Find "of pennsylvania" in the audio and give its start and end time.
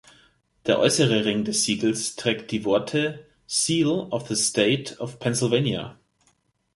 4.97-5.95